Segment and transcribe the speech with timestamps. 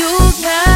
[0.00, 0.06] You
[0.40, 0.69] got